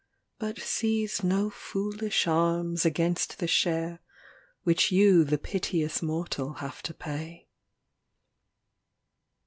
But 0.39 0.57
seize 0.57 1.23
no 1.23 1.51
foolish 1.51 2.25
arms 2.25 2.85
against 2.85 3.37
the 3.37 3.45
share 3.47 3.99
Which 4.63 4.91
you 4.91 5.23
the 5.23 5.37
piteous 5.37 6.01
mortal 6.01 6.53
have 6.53 6.81
to 6.89 6.93
pay. 6.95 7.49